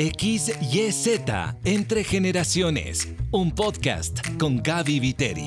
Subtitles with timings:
[0.00, 1.20] XYZ
[1.62, 5.46] Entre Generaciones, un podcast con Gaby Viteri.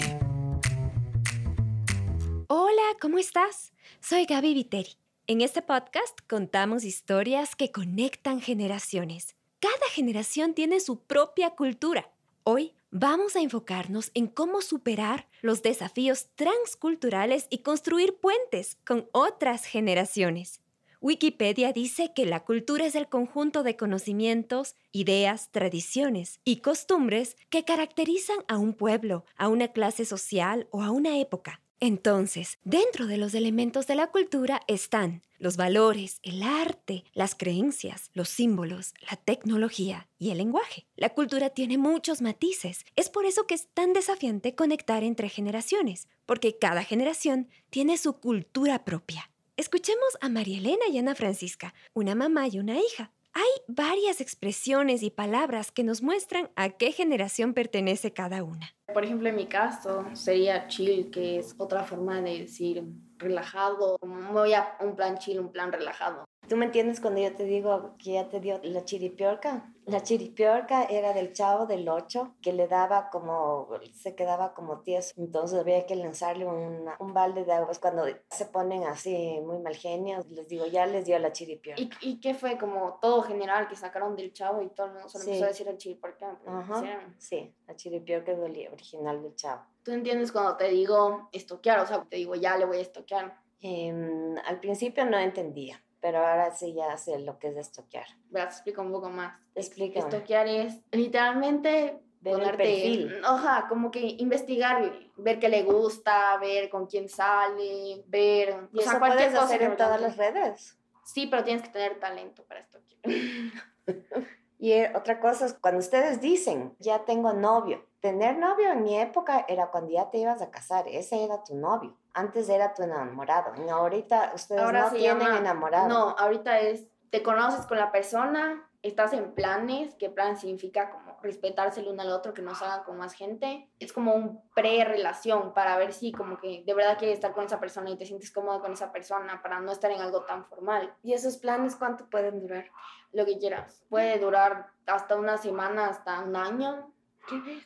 [2.50, 3.74] Hola, ¿cómo estás?
[4.00, 4.92] Soy Gaby Viteri.
[5.26, 9.36] En este podcast contamos historias que conectan generaciones.
[9.60, 12.12] Cada generación tiene su propia cultura.
[12.44, 19.66] Hoy vamos a enfocarnos en cómo superar los desafíos transculturales y construir puentes con otras
[19.66, 20.63] generaciones.
[21.04, 27.66] Wikipedia dice que la cultura es el conjunto de conocimientos, ideas, tradiciones y costumbres que
[27.66, 31.60] caracterizan a un pueblo, a una clase social o a una época.
[31.82, 38.10] Entonces, dentro de los elementos de la cultura están los valores, el arte, las creencias,
[38.14, 40.88] los símbolos, la tecnología y el lenguaje.
[40.96, 42.86] La cultura tiene muchos matices.
[42.96, 48.14] Es por eso que es tan desafiante conectar entre generaciones, porque cada generación tiene su
[48.14, 49.33] cultura propia.
[49.56, 53.12] Escuchemos a María Elena y Ana Francisca, una mamá y una hija.
[53.34, 58.74] Hay varias expresiones y palabras que nos muestran a qué generación pertenece cada una.
[58.92, 62.84] Por ejemplo, en mi caso sería chill, que es otra forma de decir
[63.20, 64.00] relajado.
[64.02, 66.26] Voy a un plan chill, un plan relajado.
[66.48, 69.74] ¿Tú me entiendes cuando yo te digo que ya te dio la chiripiorca?
[69.86, 75.14] La chiripiorca era del chavo del 8 que le daba como, se quedaba como tieso.
[75.18, 77.72] Entonces había que lanzarle un balde de agua.
[77.82, 81.82] Cuando se ponen así muy mal genios, les digo, ya les dio la chiripiorca.
[81.82, 82.58] ¿Y, ¿Y qué fue?
[82.58, 85.68] Como todo general que sacaron del chavo y todo el mundo solo empezó a decir
[85.68, 86.38] el chiripiorca.
[86.46, 89.64] Ajá, sí, la chiripiorca es original del chavo.
[89.84, 91.80] ¿Tú entiendes cuando te digo estoquear?
[91.80, 93.38] O sea, te digo, ya le voy a estoquear.
[93.62, 98.06] Em, al principio no entendía pero ahora sí ya sé lo que es estoquear.
[98.30, 99.40] Verás, te explico un poco más.
[99.56, 100.00] Explica.
[100.00, 103.22] Estoquear es literalmente ver ponerte, perfil.
[103.24, 108.68] Oja, como que investigar, ver qué le gusta, ver con quién sale, ver...
[108.74, 110.78] ¿Y o sea, eso puedes cosa hacer en todas las redes?
[111.06, 113.02] Sí, pero tienes que tener talento para estoquear.
[114.60, 117.88] y otra cosa es cuando ustedes dicen, ya tengo novio.
[118.02, 121.56] Tener novio en mi época era cuando ya te ibas a casar, ese era tu
[121.56, 123.54] novio antes era tu enamorado.
[123.72, 125.88] ahorita ustedes no tienen enamorado.
[125.88, 131.18] No, ahorita es, te conoces con la persona, estás en planes, que plan significa como
[131.22, 133.70] respetarse el uno al otro, que no salgan con más gente.
[133.80, 137.60] Es como un pre-relación para ver si como que de verdad quieres estar con esa
[137.60, 140.94] persona y te sientes cómodo con esa persona para no estar en algo tan formal.
[141.02, 142.70] ¿Y esos planes cuánto pueden durar?
[143.14, 143.84] Lo que quieras.
[143.90, 146.92] Puede durar hasta una semana, hasta un año.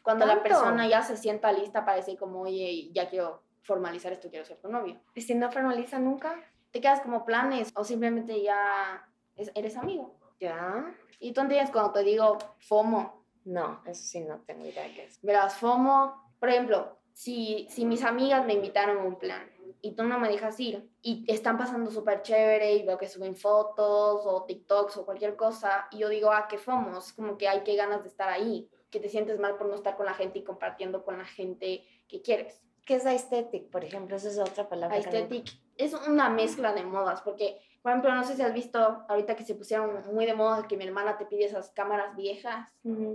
[0.03, 4.29] Cuando la persona ya se sienta lista para decir como, oye, ya quiero formalizar esto,
[4.29, 4.99] quiero ser tu novio.
[5.13, 6.41] ¿Y si no formaliza nunca?
[6.71, 9.05] Te quedas como planes o simplemente ya
[9.35, 10.15] eres amigo.
[10.39, 10.95] Ya.
[11.19, 13.25] ¿Y tú entiendes cuando te digo FOMO?
[13.45, 15.21] No, eso sí no tengo idea qué es.
[15.21, 19.51] Verás, FOMO, por ejemplo, si, si mis amigas me invitaron a un plan
[19.81, 23.35] y tú no me dejas ir y están pasando súper chévere y veo que suben
[23.35, 27.47] fotos o TikToks o cualquier cosa y yo digo, ah, qué FOMO, es como que
[27.47, 30.13] hay que ganas de estar ahí, que te sientes mal por no estar con la
[30.13, 32.61] gente y compartiendo con la gente que quieres.
[32.87, 34.15] ¿Qué es aesthetic, por ejemplo?
[34.15, 34.95] Esa es otra palabra.
[34.95, 39.35] Aesthetic es una mezcla de modas, porque, por ejemplo, no sé si has visto ahorita
[39.35, 42.69] que se pusieron muy de moda que mi hermana te pide esas cámaras viejas,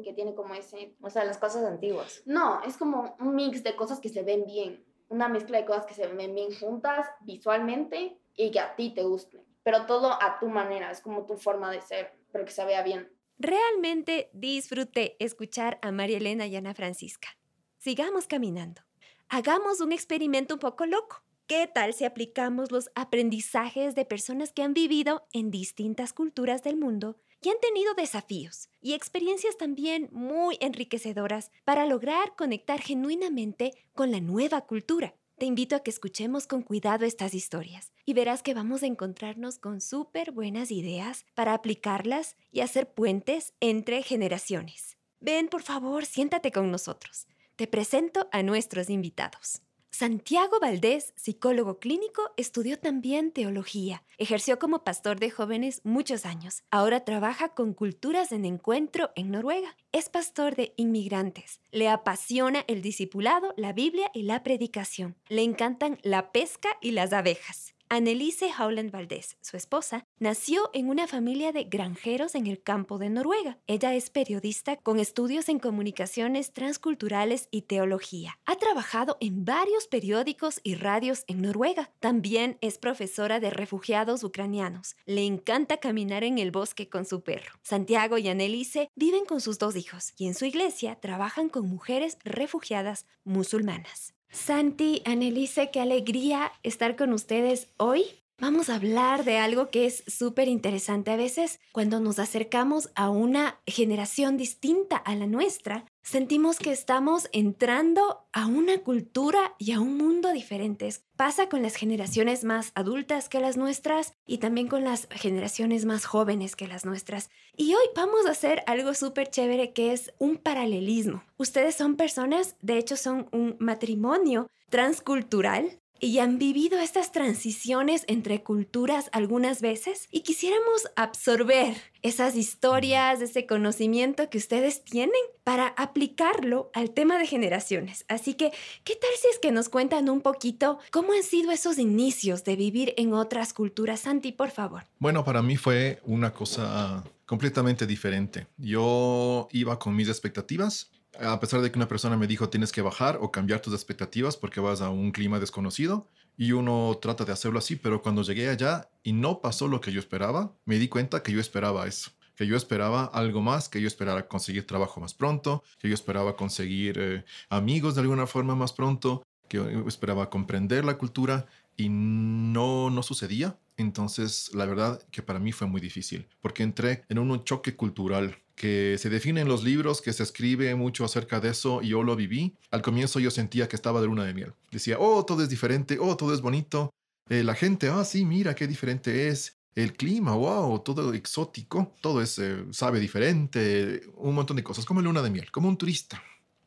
[0.05, 0.95] que tiene como ese...
[1.01, 2.23] O sea, las cosas antiguas.
[2.27, 5.87] No, es como un mix de cosas que se ven bien, una mezcla de cosas
[5.87, 10.39] que se ven bien juntas visualmente y que a ti te gusten, pero todo a
[10.39, 13.11] tu manera, es como tu forma de ser, pero que se vea bien.
[13.39, 17.31] Realmente disfruté escuchar a María Elena y Ana Francisca.
[17.79, 18.83] Sigamos caminando
[19.29, 21.23] hagamos un experimento un poco loco.
[21.47, 26.77] ¿Qué tal si aplicamos los aprendizajes de personas que han vivido en distintas culturas del
[26.77, 34.13] mundo y han tenido desafíos y experiencias también muy enriquecedoras para lograr conectar genuinamente con
[34.13, 35.15] la nueva cultura?
[35.39, 39.59] Te invito a que escuchemos con cuidado estas historias y verás que vamos a encontrarnos
[39.59, 44.97] con súper buenas ideas para aplicarlas y hacer puentes entre generaciones.
[45.19, 47.27] Ven, por favor, siéntate con nosotros.
[47.57, 49.61] Te presento a nuestros invitados.
[49.91, 54.03] Santiago Valdés, psicólogo clínico, estudió también teología.
[54.17, 56.63] Ejerció como pastor de jóvenes muchos años.
[56.71, 59.77] Ahora trabaja con culturas en encuentro en Noruega.
[59.93, 61.61] Es pastor de inmigrantes.
[61.73, 65.15] Le apasiona el discipulado, la Biblia y la predicación.
[65.29, 67.75] Le encantan la pesca y las abejas.
[67.95, 73.11] Annelise Howland Valdés, su esposa, nació en una familia de granjeros en el campo de
[73.11, 73.59] Noruega.
[73.67, 78.39] Ella es periodista con estudios en comunicaciones transculturales y teología.
[78.47, 81.91] Ha trabajado en varios periódicos y radios en Noruega.
[82.01, 84.97] También es profesora de refugiados ucranianos.
[85.05, 87.53] Le encanta caminar en el bosque con su perro.
[87.63, 92.17] Santiago y Annelise viven con sus dos hijos y en su iglesia trabajan con mujeres
[92.25, 94.15] refugiadas musulmanas.
[94.33, 98.22] Santi, Annelise, qué alegría estar con ustedes hoy.
[98.43, 101.13] Vamos a hablar de algo que es súper interesante.
[101.13, 107.29] A veces, cuando nos acercamos a una generación distinta a la nuestra, sentimos que estamos
[107.33, 111.05] entrando a una cultura y a un mundo diferentes.
[111.15, 116.05] Pasa con las generaciones más adultas que las nuestras y también con las generaciones más
[116.05, 117.31] jóvenes que las nuestras.
[117.57, 121.23] Y hoy vamos a hacer algo súper chévere que es un paralelismo.
[121.37, 128.43] Ustedes son personas, de hecho son un matrimonio transcultural y han vivido estas transiciones entre
[128.43, 135.13] culturas algunas veces y quisiéramos absorber esas historias, ese conocimiento que ustedes tienen
[135.45, 138.05] para aplicarlo al tema de generaciones.
[138.09, 138.51] Así que,
[138.83, 142.57] ¿qué tal si es que nos cuentan un poquito cómo han sido esos inicios de
[142.57, 144.01] vivir en otras culturas?
[144.01, 144.83] Santi, por favor.
[144.99, 148.49] Bueno, para mí fue una cosa completamente diferente.
[148.57, 152.83] Yo iba con mis expectativas a pesar de que una persona me dijo tienes que
[152.83, 157.33] bajar o cambiar tus expectativas porque vas a un clima desconocido y uno trata de
[157.33, 160.89] hacerlo así, pero cuando llegué allá y no pasó lo que yo esperaba, me di
[160.89, 165.01] cuenta que yo esperaba eso, que yo esperaba algo más, que yo esperaba conseguir trabajo
[165.01, 169.87] más pronto, que yo esperaba conseguir eh, amigos de alguna forma más pronto, que yo
[169.87, 173.59] esperaba comprender la cultura y no, no sucedía.
[173.77, 178.42] Entonces, la verdad que para mí fue muy difícil, porque entré en un choque cultural
[178.55, 182.03] que se define en los libros, que se escribe mucho acerca de eso y yo
[182.03, 182.57] lo viví.
[182.71, 184.53] Al comienzo yo sentía que estaba de luna de miel.
[184.71, 186.91] Decía, oh, todo es diferente, oh, todo es bonito.
[187.29, 189.57] Eh, la gente, ah, sí, mira qué diferente es.
[189.75, 195.01] El clima, wow, todo exótico, todo es, eh, sabe diferente, un montón de cosas, como
[195.01, 196.23] luna de miel, como un turista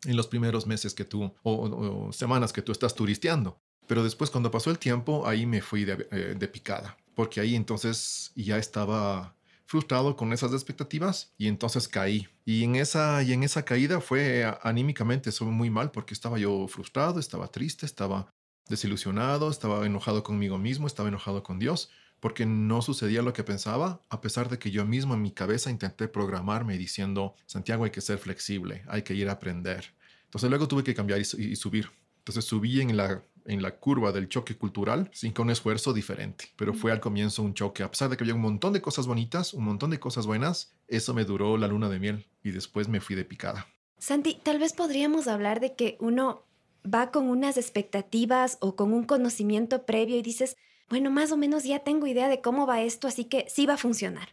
[0.06, 3.60] en los primeros meses que tú, o semanas que tú estás turisteando.
[3.88, 8.32] Pero después cuando pasó el tiempo, ahí me fui de, eh, picada, porque ahí entonces
[8.36, 9.36] ya estaba
[9.76, 12.30] frustrado con esas expectativas y entonces caí.
[12.46, 16.66] Y en esa, y en esa caída fue anímicamente, eso muy mal porque estaba yo
[16.70, 18.30] frustrado, estaba triste, estaba
[18.70, 21.90] desilusionado, estaba enojado conmigo mismo, estaba enojado con Dios,
[22.22, 25.70] porque no sucedía lo que pensaba, a pesar de que yo mismo en mi cabeza
[25.70, 29.94] intenté programarme diciendo, Santiago hay que ser flexible, hay que ir a aprender.
[30.24, 31.92] Entonces luego tuve que cambiar y subir.
[32.20, 36.46] Entonces subí en la en la curva del choque cultural sin con un esfuerzo diferente.
[36.56, 39.08] Pero fue al comienzo un choque, a pesar de que había un montón de cosas
[39.08, 42.88] bonitas, un montón de cosas buenas, eso me duró la luna de miel y después
[42.88, 43.68] me fui de picada.
[43.98, 46.46] Santi, tal vez podríamos hablar de que uno
[46.86, 50.58] va con unas expectativas o con un conocimiento previo y dices,
[50.88, 53.74] bueno, más o menos ya tengo idea de cómo va esto, así que sí va
[53.74, 54.30] a funcionar.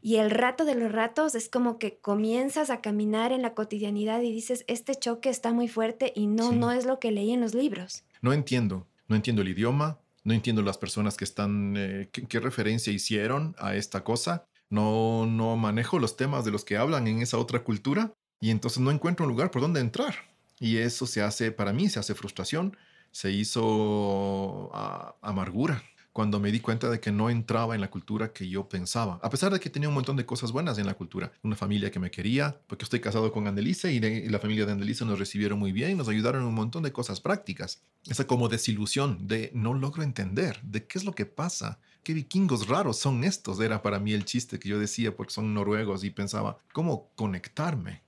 [0.00, 4.22] Y el rato de los ratos es como que comienzas a caminar en la cotidianidad
[4.22, 7.40] y dices, este choque está muy fuerte y no, no es lo que leí en
[7.40, 8.04] los libros.
[8.22, 12.92] No entiendo, no entiendo el idioma, no entiendo las personas que están, eh, qué, referencia
[12.92, 17.38] hicieron a esta cosa, no, no manejo los temas de los que hablan en esa
[17.38, 20.14] otra cultura y entonces no encuentro un lugar por donde entrar.
[20.58, 22.76] Y eso se hace, para mí, se hace frustración,
[23.10, 25.82] se hizo ah, amargura
[26.16, 29.28] cuando me di cuenta de que no entraba en la cultura que yo pensaba, a
[29.28, 31.30] pesar de que tenía un montón de cosas buenas en la cultura.
[31.42, 35.04] Una familia que me quería, porque estoy casado con Andelice y, la familia de Andelice
[35.04, 37.82] nos recibieron muy bien, nos ayudaron en un montón de cosas prácticas.
[38.08, 41.80] Esa como desilusión de no logro entender de qué es lo que pasa.
[42.02, 43.60] ¿Qué vikingos raros son estos?
[43.60, 48.00] Era para mí el chiste que yo decía porque son noruegos y pensaba, ¿cómo conectarme?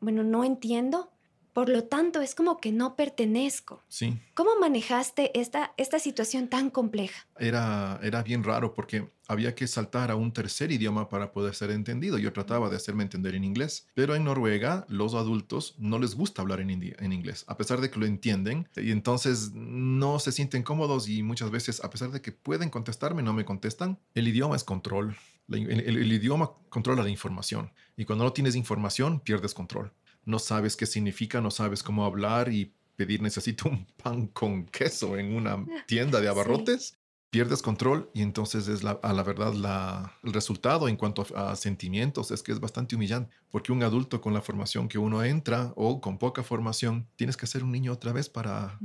[0.00, 1.13] Bueno, no entiendo
[1.54, 3.80] por lo tanto, es como que no pertenezco.
[3.88, 4.18] Sí.
[4.34, 7.26] ¿Cómo manejaste esta, esta situación tan compleja?
[7.38, 11.70] Era, era bien raro porque había que saltar a un tercer idioma para poder ser
[11.70, 12.18] entendido.
[12.18, 16.42] Yo trataba de hacerme entender en inglés, pero en Noruega los adultos no les gusta
[16.42, 20.64] hablar en, en inglés, a pesar de que lo entienden, y entonces no se sienten
[20.64, 24.00] cómodos y muchas veces, a pesar de que pueden contestarme, no me contestan.
[24.14, 25.16] El idioma es control.
[25.48, 29.92] el, el idioma controla la información y cuando no tienes información, pierdes control
[30.24, 35.16] no sabes qué significa, no sabes cómo hablar y pedir necesito un pan con queso
[35.16, 36.96] en una tienda de abarrotes,
[37.30, 41.56] pierdes control y entonces es la, a la verdad la, el resultado en cuanto a,
[41.56, 45.72] sentimientos es que es bastante humillante, porque un adulto con la formación que uno entra
[45.74, 48.78] o con poca formación, tienes que ser un niño otra vez para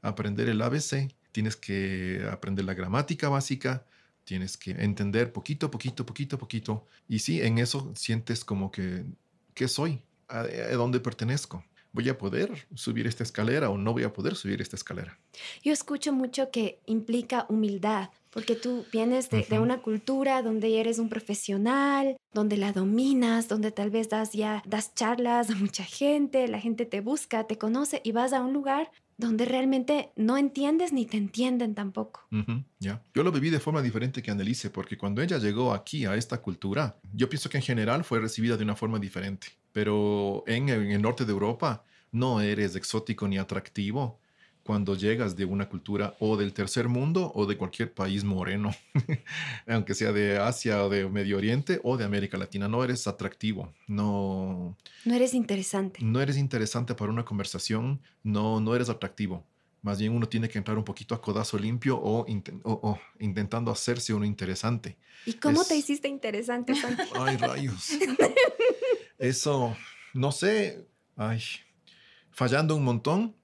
[0.00, 3.84] aprender el ABC, tienes que aprender la gramática básica,
[4.22, 6.86] tienes que entender poquito, poquito, poquito, poquito.
[7.08, 9.06] Y sí, en eso sientes como que,
[9.54, 10.02] ¿qué soy?
[10.28, 10.44] A,
[10.74, 11.64] dónde pertenezco.
[11.92, 15.18] ¿Voy a poder subir esta escalera o no voy a poder subir esta escalera?
[15.62, 20.98] Yo escucho mucho que implica humildad, porque tú vienes de, de, una cultura donde eres
[20.98, 26.46] un profesional, donde la dominas, donde tal vez das ya das charlas a mucha gente,
[26.46, 30.92] la gente te busca, te conoce y vas a un lugar donde realmente no entiendes
[30.92, 32.26] ni te entienden tampoco.
[32.80, 36.40] Yo lo viví de forma diferente que Annelise, porque cuando ella llegó aquí a esta
[36.40, 39.48] cultura, yo pienso que en general fue recibida de una forma diferente.
[39.72, 44.20] Pero en, el norte de Europa no eres exótico ni atractivo
[44.68, 48.70] cuando llegas de una cultura o del tercer mundo o de cualquier país moreno,
[49.66, 52.68] aunque sea de Asia o de Medio Oriente o de América Latina.
[52.68, 54.76] No eres atractivo, no...
[55.06, 56.00] No eres interesante.
[56.02, 59.42] No eres interesante para una conversación, no, no eres atractivo.
[59.80, 62.26] Más bien uno tiene que entrar un poquito a codazo limpio o,
[62.64, 64.98] o, intentando hacerse uno interesante.
[65.24, 67.04] ¿Y cómo te hiciste interesante, Santi?
[67.18, 67.92] Ay, rayos.
[69.18, 69.74] Eso,
[70.12, 71.42] no sé, ay,
[72.30, 73.37] fallando un montón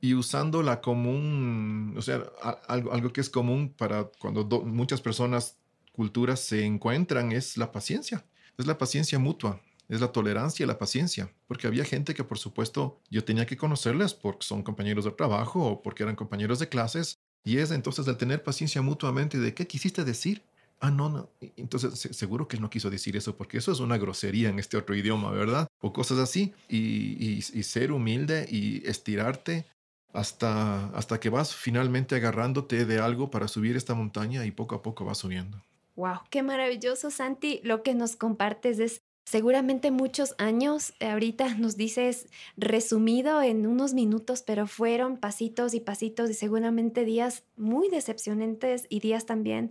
[0.00, 2.22] y usándola como un, o sea,
[2.68, 5.56] algo, algo que es común para cuando muchas personas,
[5.92, 8.24] culturas se encuentran, es la paciencia.
[8.56, 12.38] Es la paciencia mutua es la tolerancia y la paciencia, porque había gente que por
[12.38, 16.68] supuesto yo tenía que conocerles porque son compañeros de trabajo o porque eran compañeros de
[16.68, 20.42] clases, y es entonces el tener paciencia mutuamente de qué quisiste decir.
[20.78, 21.30] Ah, no, no.
[21.56, 24.76] Entonces, seguro que él no quiso decir eso porque eso es una grosería en este
[24.76, 25.66] otro idioma, ¿verdad?
[25.80, 26.54] O cosas así.
[26.68, 29.66] Y, y, ser humilde y estirarte
[30.12, 34.82] hasta, hasta que vas finalmente agarrándote de algo para subir esta montaña y poco a
[34.82, 35.62] poco vas subiendo.
[35.96, 37.60] Wow, qué maravilloso, Santi.
[37.62, 43.94] Lo que nos compartes es seguramente muchos años, eh, ahorita nos dices resumido en unos
[43.94, 49.68] minutos, pero fueron pasitos y pasitos y seguramente días muy decepcionantes y días también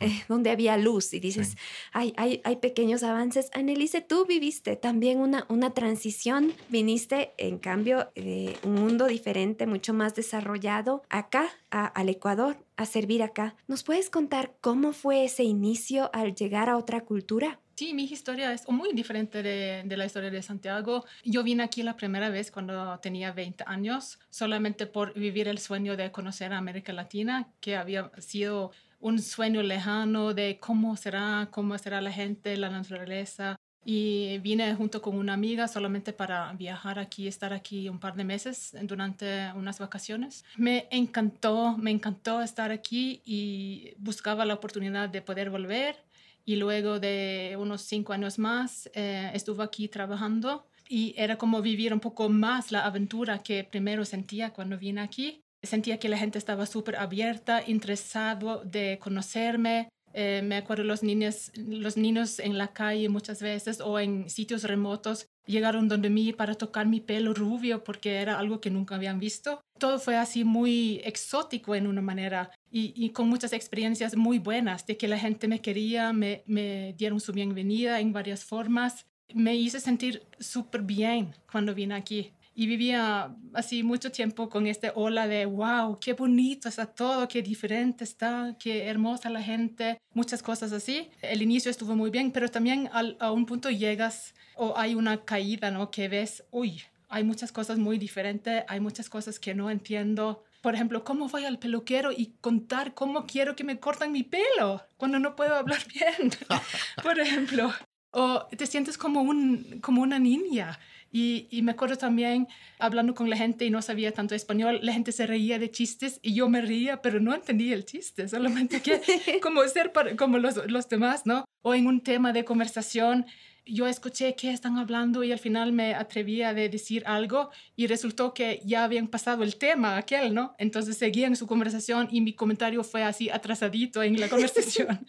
[0.00, 1.56] eh, donde había luz y dices,
[1.92, 3.50] hay, hay, hay, pequeños avances.
[3.54, 9.94] Annelise, tú viviste también una, una transición, viniste en cambio de un mundo diferente, mucho
[9.94, 13.56] más desarrollado acá, al Ecuador, a servir acá.
[13.66, 17.58] ¿Nos puedes contar cómo fue ese inicio al llegar a otra cultura?
[17.74, 21.04] Sí, mi historia es muy diferente de, la historia de Santiago.
[21.24, 25.96] Yo vine aquí la primera vez cuando tenía 20 años, solamente por vivir el sueño
[25.96, 31.76] de conocer a América Latina, que había sido un sueño lejano de cómo será, cómo
[31.78, 33.56] será la gente, la naturaleza.
[33.84, 38.24] Y vine junto con una amiga solamente para viajar aquí, estar aquí un par de
[38.24, 40.44] meses durante unas vacaciones.
[40.56, 45.96] Me encantó, me encantó estar aquí y buscaba la oportunidad de poder volver
[46.44, 51.94] y luego de unos cinco años más eh, estuve aquí trabajando y era como vivir
[51.94, 55.42] un poco más la aventura que primero sentía cuando vine aquí.
[55.62, 59.88] Sentía que la gente estaba súper abierta, interesado de conocerme.
[60.14, 64.64] Eh, me acuerdo los niños, los niños en la calle muchas veces o en sitios
[64.64, 69.18] remotos llegaron donde mí para tocar mi pelo rubio porque era algo que nunca habían
[69.18, 69.60] visto.
[69.78, 74.96] Todo fue así muy exótico en una manera y, con muchas experiencias muy buenas de
[74.96, 79.06] que la gente me quería, me, me dieron su bienvenida en varias formas.
[79.34, 84.92] Me hice sentir súper bien cuando vine aquí y vivía así mucho tiempo con este
[84.94, 90.42] ola de wow, qué bonito está todo, qué diferente está, qué hermosa la gente, muchas
[90.42, 91.08] cosas así.
[91.22, 95.70] El inicio estuvo muy bien, pero también a un punto llegas o hay una caída,
[95.70, 95.90] ¿no?
[95.90, 100.76] Que ves, uy, hay muchas cosas muy diferentes, hay muchas cosas que no entiendo por
[100.76, 105.18] ejemplo, ¿cómo voy al peluquero y contar cómo quiero que me cortan mi pelo cuando
[105.18, 106.30] no puedo hablar bien?
[107.02, 107.72] Por ejemplo,
[108.12, 110.78] o te sientes como, un, como una niña.
[111.12, 114.94] Y, y, me acuerdo también hablando con la gente y no sabía tanto español, la
[114.94, 118.80] gente se reía de chistes y yo me reía, pero no entendía el chiste, solamente
[118.80, 119.00] que
[119.42, 121.44] como ser como los, los demás, ¿no?
[121.60, 123.26] O en un tema de conversación
[123.64, 128.34] yo escuché qué están hablando y al final me atreví a decir algo y resultó
[128.34, 130.54] que ya habían pasado el tema aquel, ¿no?
[130.58, 135.06] Entonces seguían su conversación y mi comentario fue así atrasadito en la conversación.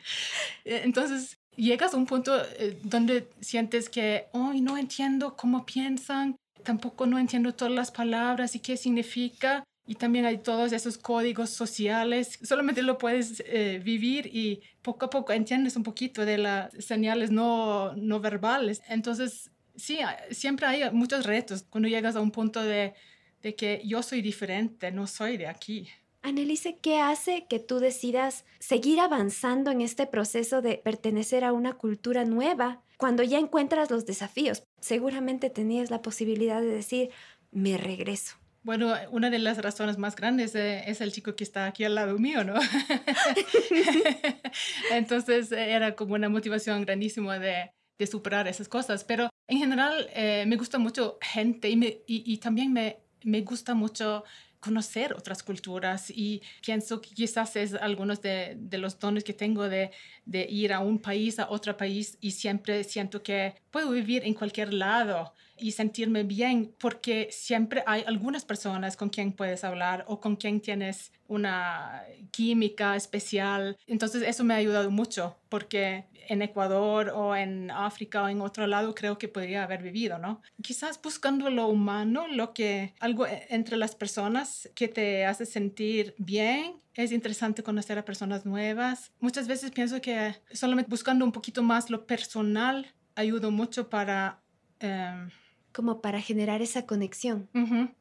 [0.66, 6.36] Eh, entonces llegas a un punto eh, donde sientes que, hoy no entiendo cómo piensan,
[6.64, 9.64] tampoco no entiendo todas las palabras y qué significa.
[9.86, 15.10] Y también hay todos esos códigos sociales, solamente lo puedes eh, vivir y poco a
[15.10, 18.82] poco entiendes un poquito de las señales no, no verbales.
[18.88, 20.00] Entonces, sí,
[20.32, 22.94] siempre hay muchos retos cuando llegas a un punto de,
[23.42, 25.90] de que yo soy diferente, no soy de aquí.
[26.24, 31.74] Annelise, ¿qué hace que tú decidas seguir avanzando en este proceso de pertenecer a una
[31.74, 34.64] cultura nueva cuando ya encuentras los desafíos?
[34.80, 37.10] Seguramente tenías la posibilidad de decir,
[37.52, 41.66] me regreso bueno, una de las razones más grandes eh, es el chico que está
[41.66, 42.56] aquí al lado mío, ¿no?
[44.92, 47.72] Entonces era como una motivación grandísima de,
[48.10, 49.04] superar esas cosas.
[49.04, 54.24] Pero en general eh, me gusta mucho gente y, y, también me, me gusta mucho
[54.64, 59.92] conocer otras culturas y pienso que quizás es algunos de, los dones que tengo de,
[60.32, 64.72] ir a un país, a otro país y siempre siento que puedo vivir en cualquier
[64.72, 70.36] lado y sentirme bien, porque siempre hay algunas personas con quien puedes hablar o con
[70.36, 73.76] quien tienes una química especial.
[73.88, 78.68] Entonces eso me ha ayudado mucho, porque en Ecuador o en África o en otro
[78.68, 80.42] lado creo que podría haber vivido, ¿no?
[80.62, 86.14] Quizás buscando lo humano, lo que algo e, entre las personas que te hace sentir
[86.20, 86.76] bien.
[86.94, 89.12] Es interesante conocer a personas nuevas.
[89.20, 94.42] Muchas veces pienso que solamente buscando un poquito más lo personal ayuda mucho para...
[94.80, 95.30] Em,
[95.72, 97.50] Como para generar esa conexión.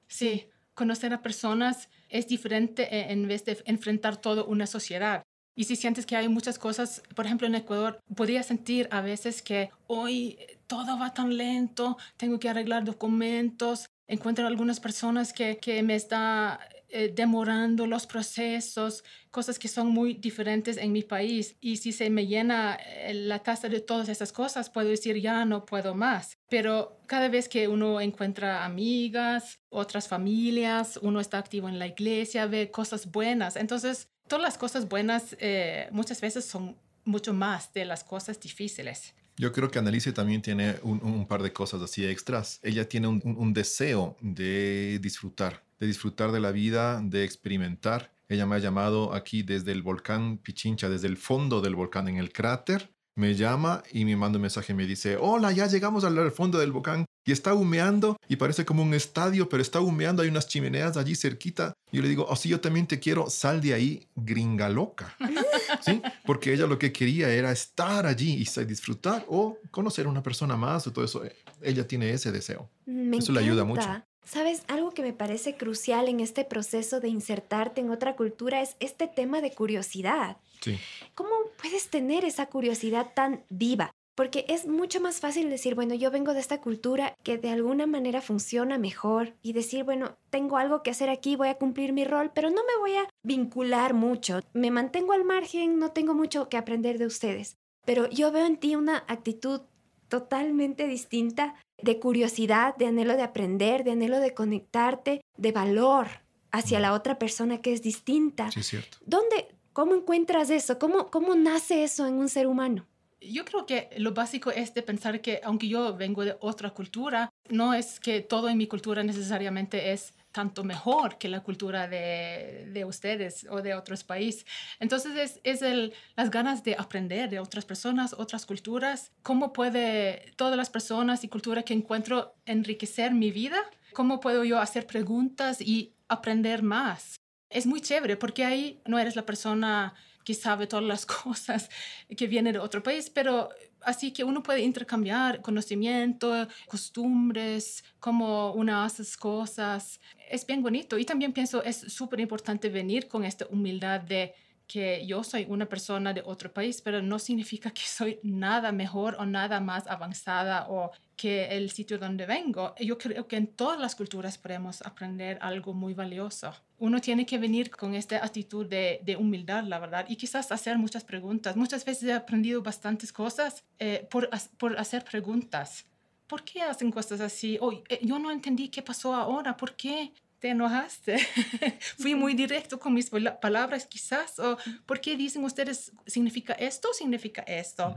[0.07, 5.23] sí, conocer a personas es diferente e, en vez de enfrentar toda una sociedad.
[5.55, 9.43] Y si sientes que hay muchas cosas, por ejemplo en Ecuador, podría sentir a veces
[9.43, 15.83] que hoy todo va tan lento, tengo que arreglar documentos, encuentro algunas personas que, que
[15.83, 16.59] me está
[16.95, 21.57] eh, demorando los procesos, cosas que son muy diferentes en mi país.
[21.61, 25.47] Y si se me llena eh, la taza de todas esas cosas, puedo decir ya
[25.47, 26.37] no puedo más.
[26.51, 32.45] Pero cada vez que uno encuentra amigas, otras familias, uno está activo en la iglesia,
[32.45, 33.57] ve cosas buenas.
[33.57, 39.15] Entonces, todas las cosas buenas eh, muchas veces son mucho más de las cosas difíciles.
[39.39, 42.61] Yo creo que Annalise también tiene un, par de cosas así extras.
[42.63, 48.13] Ella tiene un, un, deseo de disfrutar, de disfrutar de la vida, de experimentar.
[48.29, 52.19] Ella me ha llamado aquí desde el volcán Pichincha, desde el fondo del volcán, en
[52.19, 56.31] el cráter, me llama y me manda un mensaje, me dice, hola, ya llegamos al
[56.31, 60.29] fondo del volcán y está humeando y parece como un estadio, pero está humeando, hay
[60.29, 61.73] unas chimeneas allí cerquita.
[61.91, 65.17] Y yo le digo, oh, sí, yo también te quiero, sal de ahí, gringa loca.
[65.85, 66.01] ¿Sí?
[66.25, 70.57] Porque ella lo que quería era estar allí y disfrutar o conocer a una persona
[70.57, 71.25] más o todo eso.
[71.61, 72.71] Ella tiene ese deseo.
[72.87, 73.89] eso le ayuda mucho.
[74.25, 78.77] Sabes, algo que me parece crucial en este proceso de insertarte en otra cultura es
[78.81, 80.37] este tema de curiosidad.
[80.61, 80.79] Sí.
[81.15, 83.93] ¿Cómo puedes tener esa curiosidad tan viva?
[84.15, 87.87] Porque es mucho más fácil decir, bueno, yo vengo de esta cultura que de alguna
[87.87, 92.05] manera funciona mejor y decir, bueno, tengo algo que hacer aquí, voy a cumplir mi
[92.05, 96.51] rol, pero no me voy a vincular mucho, me mantengo al margen, no tengo mucho
[96.51, 97.57] que aprender de ustedes.
[97.87, 99.63] Pero yo veo en ti una actitud
[100.09, 106.09] totalmente distinta de curiosidad, de anhelo de aprender, de anhelo de conectarte, de valor
[106.51, 108.51] hacia la otra persona que es distinta.
[108.51, 108.99] Sí, es cierto.
[109.05, 110.79] ¿Dónde, cómo encuentras eso?
[110.79, 112.87] ¿Cómo, ¿Cómo nace eso en un ser humano?
[113.21, 117.33] Yo creo que lo básico es de pensar que aunque yo vengo de otra cultura,
[117.49, 122.67] no es que todo en mi cultura necesariamente es tanto mejor que la cultura de,
[122.73, 124.47] de ustedes o de otros países.
[124.81, 130.57] Entonces es, el, las ganas de aprender de otras personas, otras culturas, cómo puede todas
[130.57, 133.59] las personas y culturas que encuentro enriquecer mi vida,
[133.93, 137.17] cómo puedo yo hacer preguntas y aprender más.
[137.51, 141.69] Es muy chévere porque ahí no eres la persona que sabe todas las cosas
[142.17, 148.83] que viene de otro país, pero así que uno puede intercambiar conocimiento, costumbres, cómo uno
[148.83, 150.01] hace cosas.
[150.31, 154.35] Es bien bonito y también pienso es súper importante venir con esta humildad de
[154.67, 159.17] que yo soy una persona de otro país, pero no significa que soy nada mejor
[159.19, 160.91] o nada más avanzada o
[161.23, 162.75] que el sitio donde vengo.
[162.81, 166.53] Yo creo que en todas las culturas podemos aprender algo muy valioso.
[166.81, 170.79] Uno tiene que venir con esta actitud de, de humildad, la verdad, y quizás hacer
[170.79, 171.55] muchas preguntas.
[171.55, 175.87] Muchas veces he aprendido bastantes cosas eh, por, por hacer preguntas.
[176.27, 177.57] ¿Por qué hacen cosas así?
[177.61, 177.71] Oh,
[178.03, 179.57] yo no entendí qué pasó ahora.
[179.57, 180.13] ¿Por qué?
[180.41, 181.19] te enojaste.
[181.99, 183.09] Fui muy directo con mis
[183.41, 187.95] palabras quizás, o ¿por qué dicen ustedes significa esto significa esto?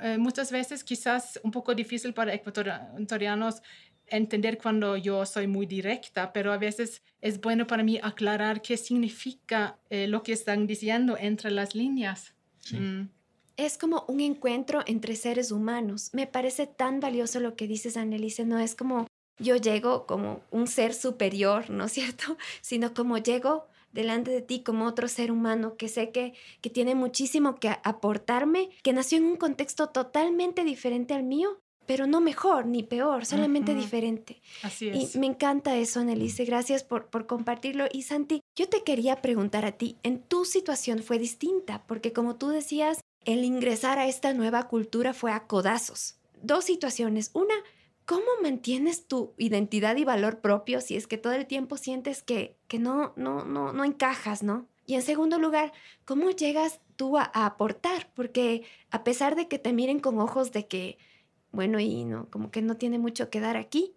[0.00, 3.62] Eh, muchas veces quizás un poco difícil para ecuatorianos
[4.06, 8.76] entender cuando yo soy muy directa, pero a veces es bueno para mí aclarar qué
[8.76, 12.34] significa eh, lo que están diciendo entre las líneas.
[12.70, 13.08] Mm.
[13.56, 16.10] Es como un encuentro entre seres humanos.
[16.12, 18.44] Me parece tan valioso lo que dices, Annelise.
[18.44, 19.06] No es como
[19.38, 22.36] yo llego como un ser superior, ¿no es cierto?
[22.60, 26.94] Sino como llego delante de ti como otro ser humano que sé que, que tiene
[26.94, 32.66] muchísimo que aportarme, que nació en un contexto totalmente diferente al mío, pero no mejor
[32.66, 34.40] ni peor, solamente diferente.
[34.62, 35.14] Así es.
[35.14, 36.44] Y me encanta eso, Annelise.
[36.44, 37.84] Gracias por, por compartirlo.
[37.92, 42.36] Y Santi, yo te quería preguntar a ti, en tu situación fue distinta, porque como
[42.36, 46.16] tú decías, el ingresar a esta nueva cultura fue a codazos.
[46.42, 47.30] Dos situaciones.
[47.34, 47.54] Una,
[48.04, 52.56] ¿cómo mantienes tu identidad y valor propio si es que todo el tiempo sientes que,
[52.68, 54.68] que no, no, no, no encajas, ¿no?
[54.86, 55.72] Y en segundo lugar,
[56.04, 58.10] ¿cómo llegas tú a, aportar?
[58.14, 60.98] Porque a pesar de que te miren con ojos de que,
[61.52, 63.94] bueno, y no, como que no tiene mucho que dar aquí,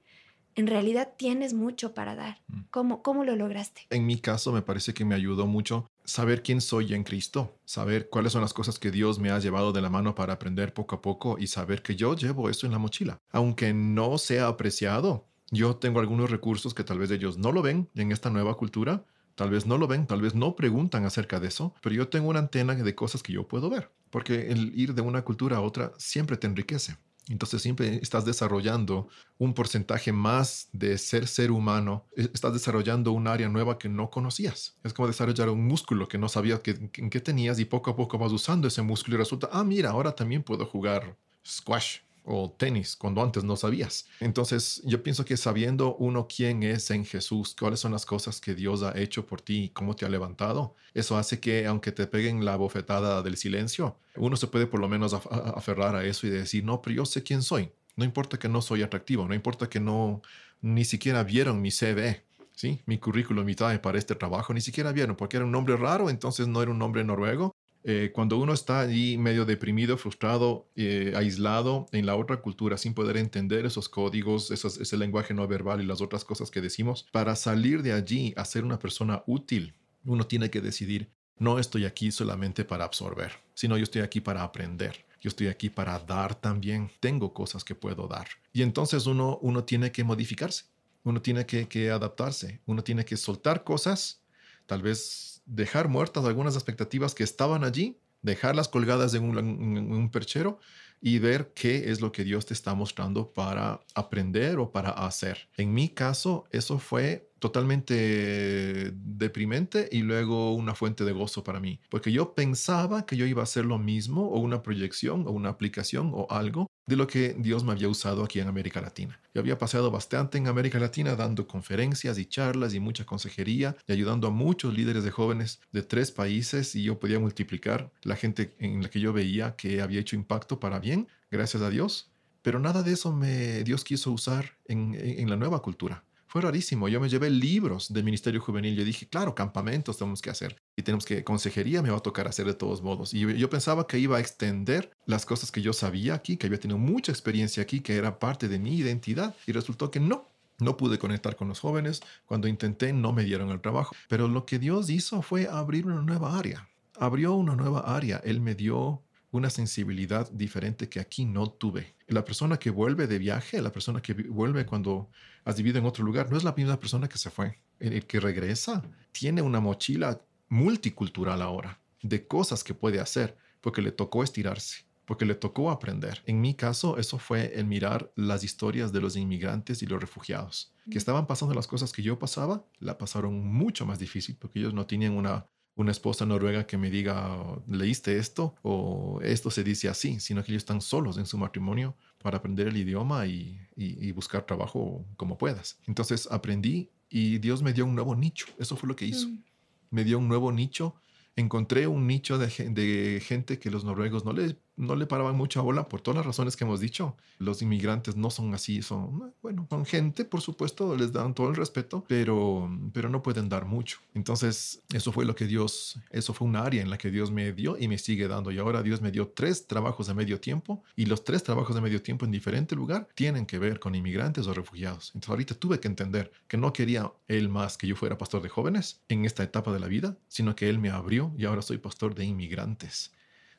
[0.56, 2.42] en realidad tienes mucho para dar.
[2.48, 2.62] Mm.
[2.72, 3.82] ¿Cómo, cómo lo lograste?
[3.90, 8.10] En mi caso me parece que me ayudó mucho saber quién soy en Cristo, saber
[8.10, 10.96] cuáles son las cosas que Dios me ha llevado de la mano para aprender poco
[10.96, 13.18] a poco y saber que yo llevo esto en la mochila.
[13.32, 17.90] Aunque no sea apreciado, yo tengo algunos recursos que tal vez ellos no lo ven
[17.94, 21.50] en esta nueva cultura, tal vez no lo ven, tal vez no preguntan acerca de
[21.50, 24.94] eso, pero yo tengo una antena de cosas que yo puedo ver, porque el ir
[24.94, 26.98] de una cultura a otra siempre te enriquece.
[27.30, 33.28] Entonces siempre estás desarrollando un porcentaje más de ser ser humano, e- estás desarrollando un
[33.28, 34.78] área nueva que no conocías.
[34.84, 38.18] Es como desarrollar un músculo que no sabías que, que, tenías y poco a poco
[38.18, 42.96] vas usando ese músculo y resulta, ah, mira, ahora también puedo jugar squash o tenis
[42.96, 44.06] cuando antes no sabías.
[44.20, 48.54] Entonces yo pienso que sabiendo uno quién es en Jesús, cuáles son las cosas que
[48.54, 52.06] Dios ha hecho por ti y cómo te ha levantado, eso hace que aunque te
[52.06, 56.30] peguen la bofetada del silencio, uno se puede por lo menos aferrar a eso y
[56.30, 57.72] decir, no, pero yo sé quién soy.
[57.96, 60.22] No importa que no soy atractivo, no importa que no
[60.62, 62.24] ni siquiera vieron mi CV.
[62.54, 62.82] ¿Sí?
[62.88, 66.48] Mi currículum vitae para este trabajo ni siquiera vieron porque era un nombre raro, entonces
[66.48, 67.56] no era un nombre noruego,
[67.90, 72.94] eh, cuando uno está allí medio deprimido, frustrado, eh, aislado en la otra cultura, sin
[72.94, 77.38] poder entender esos códigos, ese lenguaje no verbal y las otras cosas que decimos, para
[77.38, 79.74] salir de allí a ser una persona útil,
[80.04, 84.44] uno tiene que decidir, no estoy aquí solamente para absorber, sino yo estoy aquí para
[84.44, 85.06] aprender.
[85.22, 86.92] Yo estoy aquí para dar también.
[87.00, 88.28] Tengo cosas que puedo dar.
[88.52, 90.66] Y entonces uno, uno tiene que modificarse.
[91.04, 92.62] Uno tiene que, que adaptarse.
[92.66, 94.22] Uno tiene que soltar cosas
[94.68, 100.60] tal vez dejar muertas algunas expectativas que estaban allí, dejarlas colgadas en un, un perchero
[101.02, 105.50] y ver qué es lo que Dios te está mostrando para aprender o para hacer.
[105.58, 111.80] En mi caso, eso fue totalmente deprimente y luego una fuente de gozo para mí,
[111.90, 115.50] porque yo pensaba que yo iba a hacer lo mismo o una proyección o una
[115.50, 119.20] aplicación o algo de lo que Dios me había usado aquí en América Latina.
[119.34, 123.92] Yo había pasado bastante en América Latina dando conferencias y charlas y mucha consejería y
[123.92, 128.56] ayudando a muchos líderes de jóvenes de tres países y yo podía multiplicar la gente
[128.60, 132.10] en la que yo veía que había hecho impacto para bien, gracias a Dios.
[132.42, 136.06] Pero nada de eso me Dios quiso usar en, en, en la nueva cultura.
[136.28, 136.90] Fue rarísimo.
[136.90, 138.76] Yo me llevé libros del Ministerio Juvenil.
[138.76, 140.62] Yo dije, claro, campamentos tenemos que hacer.
[140.76, 143.14] Y tenemos que, consejería me va a tocar hacer de todos modos.
[143.14, 146.48] Y yo, yo, pensaba que iba a extender las cosas que yo sabía aquí, que
[146.48, 149.36] había tenido mucha experiencia aquí, que era parte de mi identidad.
[149.46, 150.30] Y resultó que no.
[150.60, 152.02] No pude conectar con los jóvenes.
[152.26, 153.96] Cuando intenté, no me dieron el trabajo.
[154.10, 156.68] Pero lo que Dios hizo fue abrir una nueva área.
[157.00, 158.22] Abrió una nueva área.
[158.24, 161.96] Él me dio una sensibilidad diferente que aquí no tuve.
[162.08, 165.10] La persona que vuelve de viaje, la persona que vuelve cuando
[165.44, 167.60] has vivido en otro lugar, no es la misma persona que se fue.
[167.80, 173.92] El que regresa tiene una mochila multicultural ahora de cosas que puede hacer porque le
[173.92, 176.24] tocó estirarse, porque le tocó aprender.
[176.26, 180.74] En mi caso, eso fue el mirar las historias de los inmigrantes y los refugiados,
[180.90, 184.74] que estaban pasando las cosas que yo pasaba, la pasaron mucho más difícil porque ellos
[184.74, 189.88] no tenían una una esposa noruega que me diga, leíste esto o esto se dice
[189.88, 194.08] así, sino que ellos están solos en su matrimonio para aprender el idioma y, y,
[194.08, 195.78] y, buscar trabajo como puedas.
[195.86, 198.48] Entonces aprendí y Dios me dio un nuevo nicho.
[198.58, 199.28] Eso fue lo que hizo.
[199.28, 199.44] Mm.
[199.92, 200.96] Me dio un nuevo nicho.
[201.38, 205.60] Encontré un nicho de, de gente que los noruegos no le, no le paraban mucha
[205.62, 207.16] bola por todas las razones que hemos dicho.
[207.40, 211.56] Los inmigrantes no son así, son, bueno, son gente, por supuesto, les dan todo el
[211.56, 214.00] respeto, pero, pero no pueden dar mucho.
[214.14, 217.52] Entonces, eso fue lo que Dios, eso fue un área en la que Dios me
[217.54, 218.52] dio y me sigue dando.
[218.52, 221.82] Y ahora Dios me dio tres trabajos de medio tiempo y los tres trabajos de
[221.82, 225.10] medio tiempo en diferente lugar tienen que ver con inmigrantes o refugiados.
[225.10, 228.50] Entonces, ahorita tuve que entender que no quería Él más que yo fuera pastor de
[228.50, 231.78] jóvenes en esta etapa de la vida, sino que Él me abrió y ahora soy
[231.78, 233.12] pastor de inmigrantes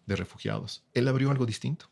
[0.06, 0.84] de refugiados.
[0.94, 1.86] Él abrió algo distinto.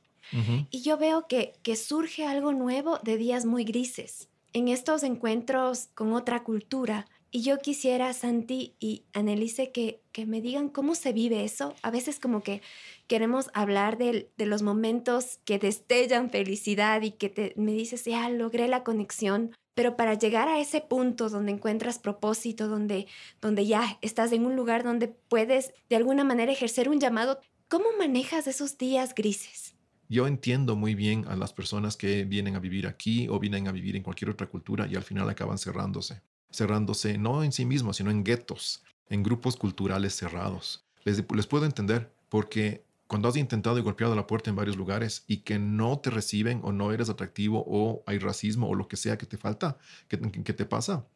[0.70, 5.88] Y yo veo que, que surge algo nuevo de días muy grises, en estos encuentros
[5.94, 7.06] con otra cultura.
[7.30, 11.74] Y yo quisiera, Santi y Annelise, que, que me digan cómo se vive eso.
[11.82, 12.62] A veces como que
[13.06, 18.28] queremos hablar de, de los momentos que destellan felicidad y que te, me dices, ya
[18.28, 19.54] logré la conexión.
[19.76, 23.06] Pero para llegar a ese punto donde encuentras propósito, donde,
[23.40, 27.86] donde ya estás en un lugar donde puedes de alguna manera ejercer un llamado, ¿Cómo
[27.98, 29.74] manejas esos días grises?
[30.08, 33.72] Yo entiendo muy bien a las personas que vienen a vivir aquí o vienen a
[33.72, 36.22] vivir en cualquier otra cultura y al final acaban cerrándose.
[36.52, 40.86] Cerrándose no en sí mismos, sino en guetos, en grupos culturales cerrados.
[41.02, 45.25] Les, les puedo entender porque cuando has intentado y golpeado la puerta en varios lugares
[45.27, 48.97] y que no te reciben o no eres atractivo o hay racismo o lo que
[48.97, 51.07] sea que te falta, que, que te pasa,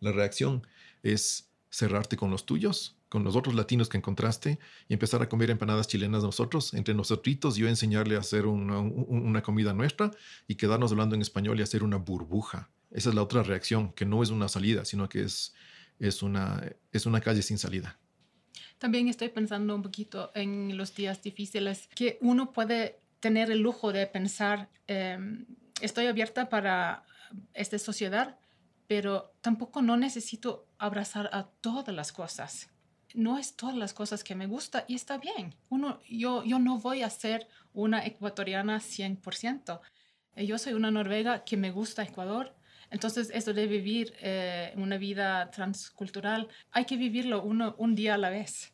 [0.00, 0.66] la reacción
[1.02, 5.50] es cerrarte con los tuyos, con los otros latinos que encontraste y empezar a comer
[5.50, 10.10] empanadas chilenas nosotros, entre nosotros, yo enseñarle a hacer una, una, comida nuestra
[10.46, 12.70] y quedarnos hablando en español y hacer una burbuja.
[12.90, 15.54] Esa es la otra reacción, que no es una salida, sino que es,
[15.98, 17.98] es, una, es una calle sin salida.
[18.78, 23.92] También estoy pensando un poquito en los días difíciles, que uno puede tener el lujo
[23.92, 25.46] de pensar, em,
[25.80, 27.04] estoy abierta para
[27.54, 28.38] esta sociedad,
[28.86, 32.70] pero tampoco no necesito abrazar a todas las cosas.
[33.14, 35.54] No es todas las cosas que me gusta y está bien.
[35.68, 39.80] Uno, yo, yo no voy a ser una ecuatoriana 100%.
[40.36, 42.54] Eh, yo soy una noruega que me gusta Ecuador.
[42.90, 48.18] Entonces, eso de vivir eh, una vida transcultural, hay que vivirlo uno, un día a
[48.18, 48.72] la vez.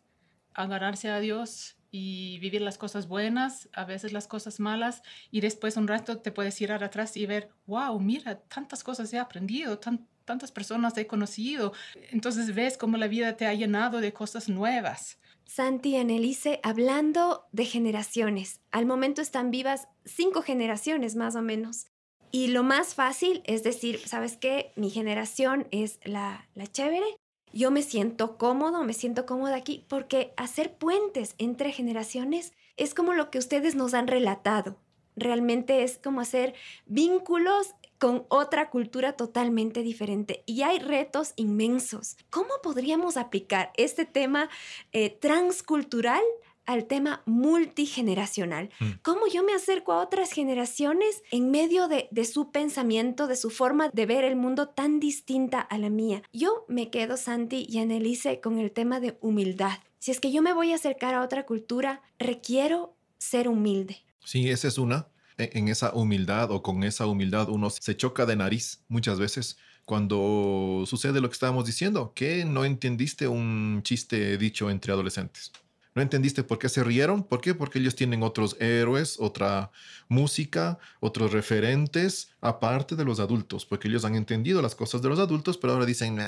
[0.54, 5.76] Agarrarse a Dios y vivir las cosas buenas, a veces las cosas malas, y después
[5.76, 9.78] un rato te puedes ir atrás y ver, wow, mira, tantas cosas he aprendido,
[10.24, 11.72] tantas personas he conocido.
[12.10, 15.18] Entonces ves cómo la vida te ha llenado de cosas nuevas.
[15.44, 21.86] Santi y Annelise, hablando de generaciones, al momento están vivas cinco generaciones más o menos.
[22.34, 24.72] Y lo más fácil es decir, ¿sabes qué?
[24.74, 27.06] Mi generación es la, la chévere
[27.52, 33.14] yo me siento cómodo, me siento cómoda aquí, porque hacer puentes entre generaciones es como
[33.14, 34.76] lo que ustedes nos han relatado.
[35.14, 36.54] Realmente es como hacer
[36.86, 42.16] vínculos con otra cultura totalmente diferente y hay retos inmensos.
[42.28, 44.50] ¿Cómo podríamos aplicar este tema
[44.90, 46.22] eh, transcultural
[46.66, 48.70] al tema multigeneracional.
[48.80, 48.90] Mm.
[49.02, 53.90] ¿Cómo yo me acerco a otras generaciones en medio de, su pensamiento, de su forma
[53.92, 56.22] de ver el mundo tan distinta a la mía?
[56.32, 59.78] Yo me quedo, Santi y Annelise, con el tema de humildad.
[59.98, 64.04] Si es que yo me voy a acercar a otra cultura, requiero ser humilde.
[64.24, 65.08] Sí, esa es una.
[65.38, 69.56] E, en esa humildad o con esa humildad uno se choca de nariz muchas veces
[69.84, 75.52] cuando sucede lo que estábamos diciendo, que no entendiste un chiste dicho entre adolescentes.
[75.94, 77.22] ¿No entendiste por qué se rieron?
[77.22, 77.54] ¿Por qué?
[77.54, 79.70] Porque ellos tienen otros héroes, otra
[80.08, 85.20] música, otros referentes, aparte de los adultos, porque ellos han entendido las cosas de los
[85.20, 86.24] adultos, pero ahora dicen, ¿no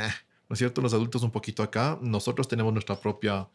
[0.51, 0.81] es cierto?
[0.81, 3.49] Los adultos un poquito acá, nosotros tenemos nuestra propia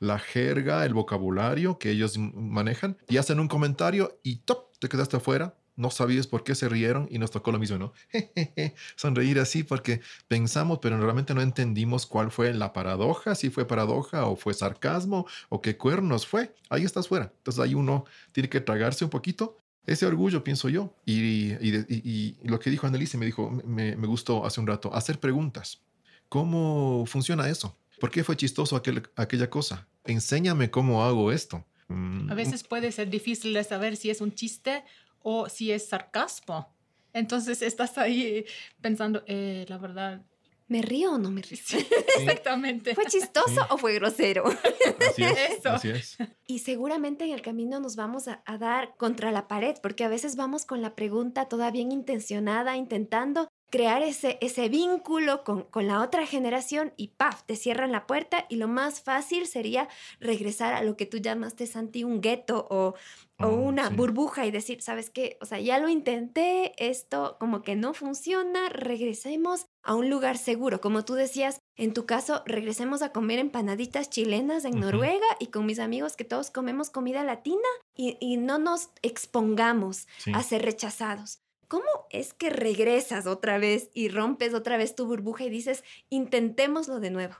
[0.00, 4.68] la jerga, el vocabulario que ellos manejan, y hacen un comentario y ¡top!
[4.78, 7.92] te quedaste afuera no sabías por qué se rieron y nos tocó lo mismo, ¿no?
[8.96, 14.26] Sonreír así porque pensamos, pero realmente no entendimos cuál fue la paradoja, si fue paradoja
[14.26, 16.52] o fue sarcasmo o qué cuernos fue.
[16.68, 17.32] Ahí estás fuera.
[17.38, 19.56] Entonces ahí uno tiene que tragarse un poquito.
[19.86, 20.92] Ese orgullo, pienso yo.
[21.06, 25.80] Y, lo que dijo Annelise me dijo, me, gustó hace un rato, hacer preguntas.
[26.28, 27.78] ¿Cómo funciona eso?
[28.00, 29.86] ¿Por qué fue chistoso aquel, aquella cosa?
[30.04, 31.64] Enséñame cómo hago esto.
[31.88, 34.84] A mm, veces puede ser difícil de saber si es un chiste
[35.30, 36.74] o si es sarcasmo.
[37.12, 38.46] Entonces estás ahí
[38.80, 40.22] pensando, eh, la verdad.
[40.68, 41.58] ¿Me río o no me río?
[42.18, 42.94] Exactamente.
[42.94, 44.44] ¿Fue chistoso o fue grosero?
[44.46, 46.16] Así es, así es.
[46.46, 50.08] Y seguramente en el camino nos vamos a, a, dar contra la pared, porque a
[50.08, 55.86] veces vamos con la pregunta toda bien intencionada, intentando crear ese, ese vínculo con, con,
[55.86, 57.42] la otra generación y ¡paf!
[57.44, 59.88] te cierran la puerta y lo más fácil sería
[60.20, 62.94] regresar a lo que tú llamaste, Santi, un gueto o,
[63.40, 65.36] o oh, una burbuja y decir, ¿sabes qué?
[65.40, 70.80] O sea, ya lo intenté, esto como que no funciona, regresemos a un lugar seguro.
[70.80, 75.66] Como tú decías, en tu caso, regresemos a comer empanaditas chilenas en Noruega y con
[75.66, 81.40] mis amigos que todos comemos comida latina y, y no nos expongamos a ser rechazados.
[81.68, 86.98] ¿Cómo es que regresas otra vez y rompes otra vez tu burbuja y dices, intentémoslo
[86.98, 87.34] de nuevo?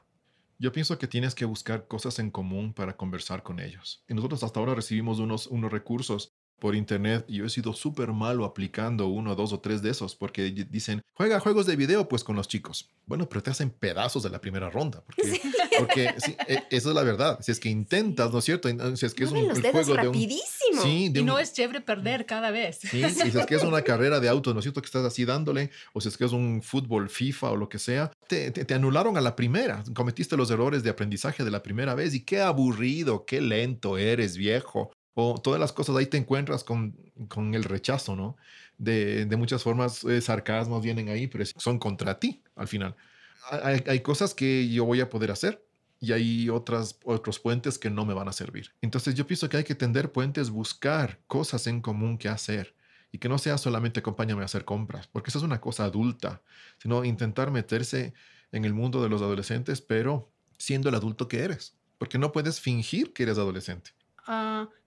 [0.59, 4.05] Yo pienso que tienes que buscar cosas en común para conversar con ellos.
[4.07, 8.13] Y nosotros hasta ahora recibimos unos, unos recursos por internet y yo he sido súper
[8.13, 12.25] malo aplicando uno, dos o tres de esos porque dicen, juega juegos de video pues
[12.25, 12.91] con los chicos.
[13.07, 15.41] Bueno, pero te hacen pedazos de la primera ronda porque,
[15.79, 17.39] porque sí, e, eso es la verdad.
[17.41, 18.69] Si es que intentas, ¿no es cierto?
[18.97, 20.83] Si es que es un, los juego rapidísimo.
[20.83, 22.79] de un, y no es chévere perder cada vez.
[22.81, 24.83] Sí, si es que es una carrera de autos, ¿no es cierto?
[24.83, 27.79] Que estás así dándole, o si es que es un fútbol FIFA o lo que
[27.79, 29.83] sea, te, te, te anularon a la primera.
[29.95, 34.37] Cometiste los errores de aprendizaje de la primera vez y qué aburrido, qué lento eres,
[34.37, 36.97] viejo o todas las cosas ahí te encuentras con,
[37.29, 38.37] con el rechazo, ¿no?
[38.77, 42.95] De, de muchas formas, eh, sarcasmos vienen ahí, pero son contra ti al final.
[43.51, 45.65] Hay, hay, cosas que yo voy a poder hacer
[46.01, 48.73] y hay otras, otros puentes que no me van a servir.
[48.83, 52.75] Entonces yo pienso que hay que tender puentes, buscar cosas en común que hacer
[53.11, 56.43] y que no sea solamente acompáñame a hacer compras, porque eso es una cosa adulta,
[56.81, 58.13] sino intentar meterse
[58.53, 62.61] en el mundo de los adolescentes, pero siendo el adulto que eres, porque no puedes
[62.61, 63.93] fingir que eres adolescente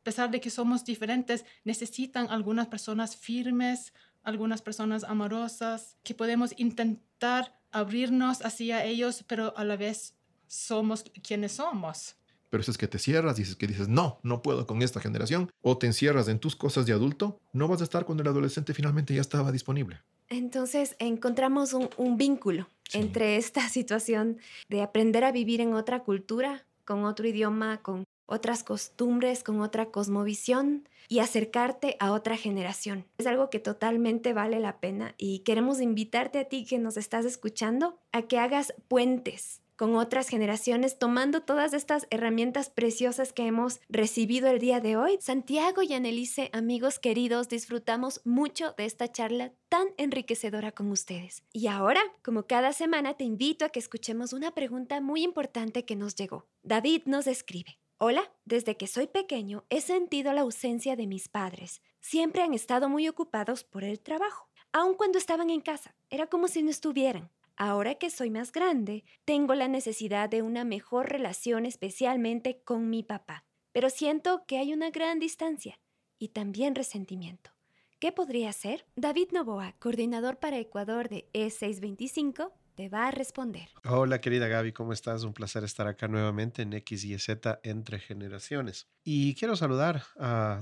[0.01, 6.55] a pesar de que somos diferentes, necesitan algunas personas firmes, algunas personas amorosas, que podemos
[6.57, 10.15] intentar abrirnos hacia ellos, pero a la vez
[10.47, 12.15] somos quienes somos.
[12.49, 15.51] Pero si es que te cierras, dices que dices, no, no puedo con esta generación,
[15.61, 18.73] o te encierras en tus cosas de adulto, no vas a estar cuando el adolescente
[18.73, 20.01] finalmente ya estaba disponible.
[20.29, 26.65] Entonces encontramos un, un vínculo entre esta situación de aprender a vivir en otra cultura,
[26.85, 33.05] con otro idioma, con otras costumbres, con otra cosmovisión y acercarte a otra generación.
[33.17, 37.25] Es algo que totalmente vale la pena y queremos invitarte a ti que nos estás
[37.25, 43.81] escuchando a que hagas puentes con otras generaciones, tomando todas estas herramientas preciosas que hemos
[43.89, 45.17] recibido el día de hoy.
[45.19, 51.41] Santiago y Annelice, amigos queridos, disfrutamos mucho de esta charla tan enriquecedora con ustedes.
[51.51, 55.95] Y ahora, como cada semana, te invito a que escuchemos una pregunta muy importante que
[55.95, 56.45] nos llegó.
[56.61, 57.80] David nos escribe.
[58.03, 61.83] Hola, desde que soy pequeño he sentido la ausencia de mis padres.
[61.99, 64.49] Siempre han estado muy ocupados por el trabajo.
[64.71, 67.29] Aun cuando estaban en casa, era como si no estuvieran.
[67.57, 73.03] Ahora que soy más grande, tengo la necesidad de una mejor relación especialmente con mi
[73.03, 75.79] papá, pero siento que hay una gran distancia
[76.17, 77.51] y también resentimiento.
[77.99, 78.83] ¿Qué podría ser?
[78.95, 83.69] David Novoa, coordinador para Ecuador de E625, te va a responder.
[83.83, 85.23] Hola querida Gaby, ¿cómo estás?
[85.23, 88.87] Un placer estar acá nuevamente en X y Z entre generaciones.
[89.03, 90.03] Y quiero saludar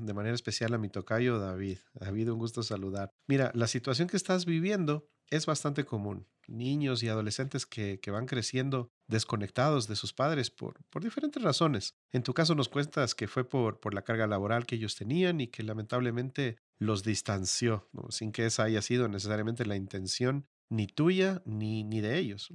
[0.02, 1.78] de manera especial a mi tocayo David.
[1.94, 3.14] David, un gusto saludar.
[3.26, 6.28] Mira, la situación que estás viviendo es bastante común.
[6.46, 11.96] Niños y adolescentes que, van creciendo desconectados de sus padres por, por, diferentes razones.
[12.12, 15.40] En tu caso nos cuentas que fue por, por la carga laboral que ellos tenían
[15.40, 21.42] y que lamentablemente los distanció, sin que esa haya sido necesariamente la intención ni tuya
[21.46, 22.50] ni, ni de ellos.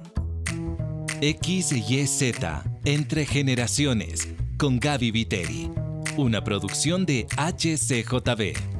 [1.20, 4.28] X y Z Entre Generaciones
[4.58, 5.70] con Gaby Viteri.
[6.16, 8.73] Una producción de HCJB.